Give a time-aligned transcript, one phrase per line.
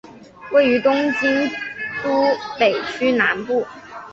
[0.51, 1.47] 位于东京
[2.03, 2.25] 都
[2.57, 3.63] 北区南部。